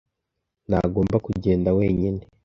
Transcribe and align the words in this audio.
Ntagomba 0.69 1.15
kugenda 1.25 1.69
wenyine. 1.77 2.21